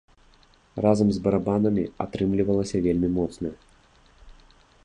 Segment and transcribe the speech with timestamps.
[0.85, 3.49] Разам з барабанамі атрымлівалася вельмі моцна.